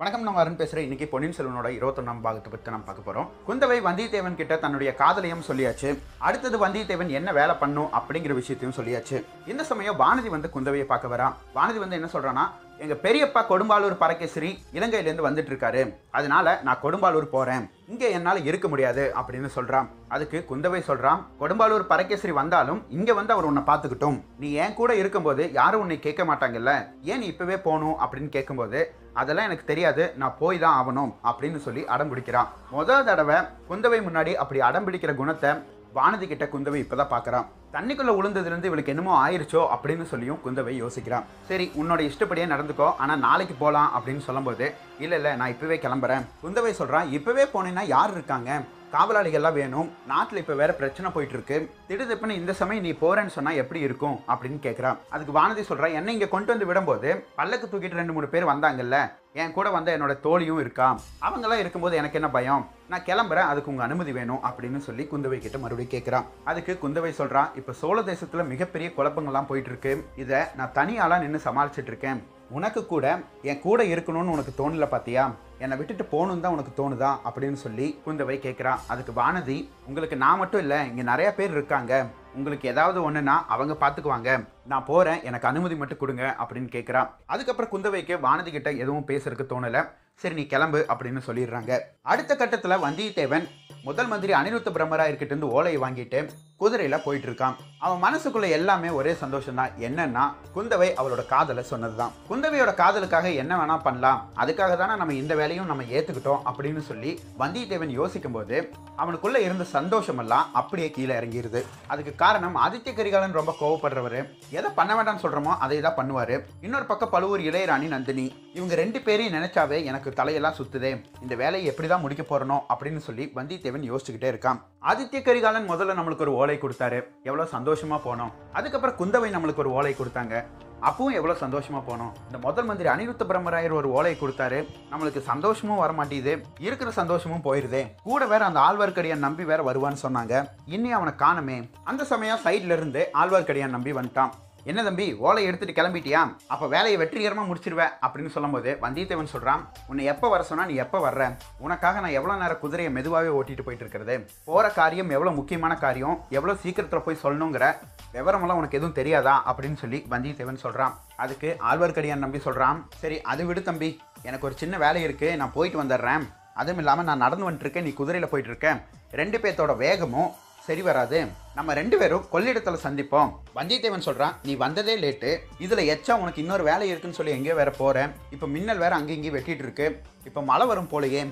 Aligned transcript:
வணக்கம் 0.00 0.22
நான் 0.22 0.34
அருண் 0.34 0.56
பேசுகிறேன் 0.56 0.84
இன்னைக்கு 0.86 1.06
பொன்னியின் 1.10 1.36
செல்வனோட 1.36 1.68
இருபத்தொன்னாம் 1.74 2.22
பாகத்தை 2.22 2.48
பற்றி 2.52 2.70
நம்ம 2.70 2.86
பார்க்க 2.86 3.08
போகிறோம் 3.08 3.28
குந்தவை 3.48 3.76
வந்தியத்தேவன் 3.88 4.38
கிட்ட 4.38 4.54
தன்னுடைய 4.56 4.94
காதலையும் 4.98 5.44
சொல்லியாச்சு. 5.48 5.98
அடுத்தது 6.18 6.56
வந்தியத்தேவன் 6.66 7.12
என்ன 7.18 7.32
வேலை 7.32 7.54
பண்ணும் 7.60 7.92
அப்படிங்கிற 7.98 8.32
விஷயத்தையும் 8.40 8.76
சொல்லியாச்சு. 8.78 9.24
இந்த 9.46 9.64
சமயம் 9.64 10.00
வானதி 10.00 10.28
வந்து 10.28 10.50
குந்தவையை 10.54 10.86
பார்க்க 10.92 11.12
வரான் 11.14 11.36
வானதி 11.54 11.78
வந்து 11.82 11.98
என்ன 12.00 12.08
சொல்கிறான்னா 12.12 12.44
எங்கள் 12.82 13.00
பெரியப்பா 13.02 13.40
கொடும்பாலூர் 13.50 13.94
பரகேசரி 14.00 14.48
இலங்கையிலேருந்து 14.76 15.26
வந்துட்டு 15.26 15.50
இருக்காரு 15.52 15.82
அதனால 16.18 16.54
நான் 16.66 16.80
கொடும்பாலூர் 16.82 17.26
போகிறேன் 17.34 17.64
இங்கே 17.90 18.08
என்னால் 18.16 18.44
இருக்க 18.44 18.66
முடியாது 18.68 19.04
அப்படின்னு 19.20 19.48
சொல்கிறான் 19.56 19.86
அதுக்கு 20.14 20.38
குந்தவை 20.50 20.80
சொல்கிறான் 20.88 21.20
கொடும்பாலூர் 21.40 21.84
பரகேசரி 21.92 22.32
வந்தாலும் 22.40 22.80
இங்கே 22.96 23.12
வந்து 23.18 23.32
அவர் 23.34 23.48
உன்னை 23.50 23.62
பார்த்துக்கிட்டோம். 23.70 24.18
நீ 24.42 24.52
என் 24.64 24.76
கூட 24.80 24.90
இருக்கும்போது 24.94 25.44
யாரும் 25.52 25.82
உன்னை 25.84 25.98
கேட்க 26.06 26.24
மாட்டாங்கல்ல? 26.30 26.72
ஏன் 27.10 27.20
நீ 27.22 27.28
இப்போவே 27.34 27.58
போகணும்? 27.66 27.96
அப்படின்னு 28.04 28.30
கேட்கும்போது 28.36 28.80
அதெல்லாம் 29.20 29.48
எனக்கு 29.48 29.70
தெரியாது. 29.70 30.04
நான் 30.20 30.36
போய் 30.38 30.62
தான் 30.64 30.76
ஆகணும். 30.80 31.12
அப்படின்னு 31.30 31.58
சொல்லி 31.66 31.84
அடம் 31.94 32.10
பிடிக்கிறான். 32.12 32.50
முதல் 32.70 33.06
தடவை 33.10 33.38
குந்தவை 33.70 34.00
முன்னாடி 34.08 34.34
அப்படி 34.34 34.60
அடம் 34.68 34.86
பிடிக்கிற 34.86 35.14
குணத்தை 35.20 35.52
வானதி 35.94 36.26
கிட்ட 36.26 36.44
குந்தவை 36.44 36.78
இப்பதான் 36.84 37.12
பார்க்குறான் 37.12 37.46
தண்ணிக்குள்ள 37.72 38.12
உளுந்ததுலேருந்து 38.18 38.68
இவளுக்கு 38.70 38.92
என்னமோ 38.94 39.12
ஆயிடுச்சோ 39.24 39.60
அப்படின்னு 39.74 40.04
சொல்லியும் 40.04 40.40
குந்தவை 40.44 40.74
யோசிக்கிறான். 40.82 41.24
சரி 41.48 41.70
உன்னோட 41.80 42.00
இஷ்டப்படியே 42.08 42.46
நடந்துக்கோ 42.52 42.96
ஆனா 42.96 43.16
நாளைக்கு 43.16 43.54
போலாம் 43.54 43.90
அப்படின்னு 43.96 44.18
சொல்லும்போது 44.18 44.74
இல்ல 44.98 45.14
இல்ல 45.14 45.36
நான் 45.36 45.52
இப்பவே 45.54 45.76
கிளம்புறேன். 45.76 46.24
குந்தவை 46.44 46.72
சொல்றான் 46.80 47.10
இப்பவே 47.10 47.44
போனேன்னா 47.54 47.84
யார் 47.86 48.12
இருக்காங்க? 48.12 48.60
காவலாளிகள்லாம் 48.94 49.58
வேணும். 49.60 49.88
நாட்டில் 50.06 50.40
இப்போ 50.42 50.54
வேற 50.54 50.72
பிரச்சனை 50.80 51.08
போயிட்டு 51.10 51.34
இருக்கு 51.36 51.56
திடுதிப்புன்னு 51.88 52.38
இந்த 52.40 52.52
சமயம் 52.60 52.84
நீ 52.86 52.92
போறேன்னு 53.00 53.34
சொன்னா 53.36 53.50
எப்படி 53.62 53.80
இருக்கும்? 53.80 54.16
அப்படின்னு 54.28 54.58
கேட்குறான் 54.66 54.98
அதுக்கு 55.14 55.32
வானதி 55.38 55.62
சொல்றா 55.68 55.88
என்ன 55.92 56.12
இங்க 56.12 56.26
கொண்டு 56.26 56.52
வந்து 56.52 56.68
விடும்போது 56.70 57.10
பல்லக்கு 57.34 57.68
தூக்கிட்டு 57.72 58.00
ரெண்டு 58.00 58.12
மூணு 58.12 58.28
பேர் 58.28 58.50
வந்தாங்கல்ல. 58.52 58.98
என் 59.42 59.52
கூட 59.52 59.70
வந்த 59.70 59.98
என்னோட 59.98 60.14
தோழியும் 60.20 60.60
இருக்கா. 60.60 60.88
அவங்களாம் 61.26 61.62
இருக்கும்போது 61.62 61.94
எனக்கு 61.96 62.18
என்ன 62.20 62.30
பயம்? 62.30 62.64
நான் 62.88 63.06
கிளம்புறேன். 63.06 63.50
அதுக்கு 63.52 63.70
உங்கள் 63.70 63.86
அனுமதி 63.86 64.12
வேணும். 64.12 64.40
அப்படின்னு 64.48 64.80
சொல்லி 64.88 65.04
குந்தவை 65.12 65.38
கிட்ட 65.38 65.58
மறுபடியும் 65.58 65.94
கேட்குறான் 65.94 66.28
அதுக்கு 66.44 66.78
குந்தவை 66.82 67.10
சொல்கிறான் 67.10 67.50
இப்போ 67.54 67.72
சோழ 67.72 68.02
தேசத்தில் 68.02 68.50
மிகப்பெரிய 68.52 68.90
குழப்பங்கள்லாம் 68.96 69.50
போயிட்டு 69.50 69.70
இருக்கு 69.70 69.92
இதை 70.16 70.40
நான் 70.56 70.74
தனியாலாம் 70.74 71.24
நின்று 71.24 71.40
சமாளிச்சிட்டு 71.44 71.92
இருக்கேன் 71.94 72.22
உனக்கு 72.56 72.80
கூட 72.86 73.06
என் 73.50 73.60
கூட 73.60 73.80
இருக்கணும்னு 73.92 74.34
உனக்கு 74.34 74.52
தோணல 74.58 74.86
பார்த்தியா 74.92 75.22
என்னை 75.62 75.76
விட்டுட்டு 75.78 76.04
போகணும் 76.04 76.42
தான் 76.44 76.54
உனக்கு 76.56 76.72
தோணுதா? 76.78 77.10
அப்படின்னு 77.28 77.58
சொல்லி 77.62 77.86
குந்தவை 78.06 78.36
கேட்குறான் 78.44 78.82
அதுக்கு 78.92 79.12
வானதி 79.20 79.56
உங்களுக்கு 79.86 80.16
நான் 80.24 80.40
மட்டும் 80.42 80.62
இல்லை 80.64 80.78
இங்கே 80.88 81.04
நிறைய 81.10 81.28
பேர் 81.38 81.50
இருக்காங்க. 81.50 81.92
உங்களுக்கு 82.34 82.68
ஏதாவது 82.72 82.98
ஒன்றுனா 83.06 83.36
அவங்க 83.54 83.74
பார்த்துக்குவாங்க 83.80 84.30
நான் 84.72 84.88
போகிறேன் 84.90 85.22
எனக்கு 85.28 85.50
அனுமதி 85.52 85.76
மட்டும் 85.82 86.02
கொடுங்க 86.02 86.24
அப்படின்னு 86.42 86.70
கேட்குறான் 86.76 87.10
அதுக்கப்புறம் 87.26 87.72
குந்தவைக்கு 87.74 88.16
வானதி 88.26 88.50
கிட்ட 88.50 88.72
எதுவும் 88.82 89.08
பேசுறதுக்கு 89.10 89.52
தோணலை. 89.54 89.82
சரி 90.22 90.36
நீ 90.38 90.44
கிளம்பு 90.52 90.80
அப்படின்னு 90.92 91.20
சொல்லிடுறாங்க. 91.26 91.72
அடுத்த 92.12 92.32
கட்டத்தில் 92.40 92.82
வந்தியத்தேவன் 92.86 93.46
முதல் 93.86 94.08
மந்திரி 94.10 94.32
அனிருத்த 94.38 94.68
பிரம்மராயர்கிட்டேருந்து 94.74 95.48
ஓலையை 95.56 95.78
வாங்கிட்டு 95.82 96.18
குதிரையில் 96.62 97.02
போயிட்டு 97.04 97.26
இருக்கான் 97.28 97.56
அவன் 97.84 98.00
மனசுக்குள்ள 98.04 98.46
எல்லாமே 98.56 98.90
ஒரே 98.98 99.12
சந்தோஷம் 99.22 99.58
தான் 99.60 99.72
என்னன்னா 99.86 100.22
குந்தவை 100.54 100.88
அவளோட 101.00 101.22
காதலை 101.32 101.62
சொன்னது 101.70 101.96
தான் 102.00 102.12
குந்தவையோட 102.28 102.72
காதலுக்காக 102.80 103.32
என்ன 103.42 103.52
வேணா 103.60 103.76
பண்ணலாம். 103.86 104.20
அதுக்காக 104.42 104.76
தானே 104.82 104.94
நம்ம 105.00 105.16
இந்த 105.22 105.34
வேலையும் 105.40 105.68
நம்ம 105.70 105.86
ஏத்துக்கிட்டோம் 105.96 106.44
அப்படின்னு 106.50 106.82
சொல்லி 106.90 107.10
வந்தியத்தேவன் 107.42 107.92
யோசிக்கும் 107.98 108.36
போது 108.36 108.56
அவனுக்குள்ள 109.02 109.40
இருந்த 109.46 109.66
சந்தோஷம் 109.74 110.22
எல்லாம் 110.24 110.48
அப்படியே 110.60 110.88
கீழே 110.96 111.14
இறங்கிருது. 111.20 111.62
அதுக்கு 111.92 112.14
காரணம் 112.24 112.56
ஆதித்ய 112.66 112.94
கரிகாலன் 113.00 113.38
ரொம்ப 113.40 113.54
கோவப்படுறவர். 113.60 114.18
எதை 114.58 114.70
பண்ண 114.78 114.90
வேண்டாம்னு 114.96 115.24
சொல்றோமோ 115.26 115.54
அதை 115.66 115.80
தான் 115.88 115.98
பண்ணுவாரு. 116.00 116.38
இன்னொரு 116.68 116.88
பக்கம் 116.92 117.12
பழுவூர் 117.16 117.44
இளையராணி 117.50 117.90
நந்தினி. 117.96 118.26
இவங்க 118.58 118.74
ரெண்டு 118.82 119.00
பேரையும் 119.08 119.36
நினைச்சாவே 119.38 119.80
எனக்கு 119.90 120.03
தலையெல்லாம் 120.10 120.56
சுத்துதே. 120.58 120.92
இந்த 121.22 121.34
வேலையை 121.34 121.68
எப்படி 121.70 121.88
தான் 121.88 122.00
முடிக்க 122.00 122.22
போறனோ 122.30 122.58
அப்படின்னு 122.74 123.02
சொல்லி 123.08 123.32
வந்தியத்தேவன் 123.36 123.88
யோசிச்சுக்கிட்டே 123.90 124.30
இருக்கான். 124.34 124.60
ஆதித்ய 124.90 125.22
கரிகாலன் 125.22 125.70
முதல்ல 125.70 125.96
நம்மளுக்கு 125.98 126.26
ஒரு 126.26 126.34
ஓலை 126.40 126.58
கொடுத்தாரு. 126.62 127.00
எவ்வளோ 127.22 127.46
சந்தோஷமா 127.56 127.98
போனோம். 128.08 128.32
அதுக்கப்புறம் 128.52 128.98
குந்தவை 129.00 129.30
நம்மளுக்கு 129.36 129.64
ஒரு 129.64 129.72
ஓலை 129.72 129.94
கொடுத்தாங்க. 129.98 130.44
அப்பவும் 130.88 131.16
எவ்வளோ 131.18 131.34
சந்தோஷமா 131.40 131.80
போனோம். 131.88 132.10
இந்த 132.26 132.38
முதல் 132.46 132.64
மந்திரி 132.64 132.88
அனிருத்த 132.88 133.24
பிரம்மராயர் 133.28 133.78
ஒரு 133.80 133.88
ஓலை 133.92 134.16
கொடுத்தாரு. 134.20 134.58
நம்மளுக்கு 134.90 135.22
சந்தோஷமும் 135.22 135.82
வர 135.82 135.92
மாட்டேங்குது 135.92 136.44
இருக்கிற 136.58 136.90
சந்தோஷமும் 136.90 137.44
போயிருதே. 137.44 137.82
கூட 138.02 138.26
வேற 138.26 138.44
அந்த 138.44 138.60
ஆழ்வார்க்கடியான் 138.60 139.26
நம்பி 139.26 139.44
வேற 139.44 139.72
வருவான்னு 139.72 140.04
சொன்னாங்க. 140.06 140.46
இன்னி 140.68 140.90
அவனை 140.90 141.14
காணமே. 141.14 141.70
அந்த 141.84 142.04
சமயம் 142.04 142.42
சைட்ல 142.44 142.76
இருந்து 142.78 143.08
ஆழ்வார்க்கடியான் 143.22 143.76
நம்பி 143.76 143.92
வந்துட்டான். 143.92 144.30
என்ன 144.70 144.82
தம்பி 144.84 145.06
ஓலை 145.26 145.40
எடுத்துகிட்டு 145.48 145.78
கிளம்பிட்டியா? 145.78 146.20
அப்போ 146.52 146.66
வேலையை 146.74 146.96
வெற்றிகரமாக 147.00 147.48
முடிச்சிருவேன் 147.48 147.90
அப்படின்னு 148.04 148.30
சொல்லும்போது 148.34 148.70
வந்தியத்தேவன் 148.84 149.30
சொல்கிறான் 149.32 149.62
உன்னை 149.90 150.04
எப்போ 150.12 150.26
வர 150.34 150.42
சொன்னால் 150.50 150.68
நீ 150.70 150.76
எப்போ 150.84 150.98
வர்ற? 151.06 151.24
உனக்காக 151.64 152.00
நான் 152.04 152.16
எவ்வளோ 152.18 152.34
நேரம் 152.42 152.60
குதிரையை 152.62 152.90
மெதுவாகவே 152.96 153.32
ஓட்டிட்டு 153.38 153.64
போயிட்டு 153.66 153.84
இருக்கிறது? 153.84 154.14
போகிற 154.48 154.68
காரியம் 154.78 155.10
எவ்வளோ 155.16 155.32
முக்கியமான 155.38 155.74
காரியம்? 155.84 156.16
எவ்வளோ 156.38 156.54
சீக்கிரத்தில் 156.62 157.04
போய் 157.06 157.22
சொல்லணுங்கிற 157.24 157.66
விவரமெல்லாம் 158.14 158.60
உனக்கு 158.60 158.78
எதுவும் 158.78 158.98
தெரியாதா? 159.00 159.34
அப்படின்னு 159.50 159.80
சொல்லி 159.82 160.00
வந்தியத்தேவன் 160.14 160.62
சொல்கிறான் 160.64 160.94
அதுக்கு 161.24 161.50
ஆழ்வார்க்கடியான் 161.70 162.24
நம்பி 162.26 162.40
சொல்கிறான் 162.46 162.80
சரி 163.02 163.18
அது 163.32 163.44
விடு 163.50 163.62
தம்பி. 163.68 163.90
எனக்கு 164.28 164.48
ஒரு 164.50 164.56
சின்ன 164.62 164.74
வேலை 164.84 165.02
இருக்குது 165.08 165.36
நான் 165.42 165.54
போயிட்டு 165.58 165.80
வந்துடுறேன். 165.82 166.24
அதுவும் 166.60 166.80
இல்லாமல் 166.84 167.08
நான் 167.10 167.22
நடந்து 167.24 167.46
வந்துட்டுருக்கேன் 167.46 167.86
நீ 167.88 167.92
குதிரையில் 168.00 168.30
போயிட்டுருக்கேன் 168.32 168.80
ரெண்டு 169.20 169.38
பேர்த்தோட 169.42 169.72
வேகமும் 169.84 170.32
சரி 170.66 170.82
வராது. 170.88 171.18
நம்ம 171.56 171.74
ரெண்டு 171.78 171.96
பேரும் 172.00 172.26
கொள்ளிடத்தில் 172.34 172.84
சந்திப்போம். 172.84 173.30
வந்தியத்தேவன் 173.56 174.04
சொல்கிறான் 174.06 174.36
நீ 174.48 174.52
வந்ததே 174.62 174.94
லேட்டு. 175.02 175.30
இதில் 175.64 175.82
எச்சா 175.94 176.14
உனக்கு 176.22 176.42
இன்னொரு 176.42 176.64
வேலை 176.68 176.86
இருக்குன்னு 176.90 177.18
சொல்லி 177.18 177.34
எங்கேயோ 177.36 177.56
வேற 177.60 177.70
போகிறேன் 177.80 178.12
இப்போ 178.34 178.46
மின்னல் 178.54 178.82
வேற 178.84 178.92
அங்கே 178.98 179.14
இங்கேயும் 179.16 179.36
வெட்டிட்டு 179.36 179.64
இருக்கு. 179.66 179.86
இப்போ 180.28 180.42
மழை 180.50 180.66
வரும் 180.70 180.90
போலயே. 180.92 181.22